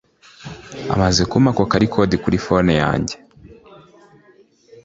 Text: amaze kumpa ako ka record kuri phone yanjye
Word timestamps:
amaze 0.93 1.21
kumpa 1.29 1.49
ako 1.53 1.63
ka 1.71 1.77
record 1.83 2.11
kuri 2.23 2.37
phone 2.45 2.73
yanjye 2.81 3.15